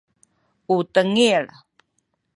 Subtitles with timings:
[0.75, 1.45] u tengil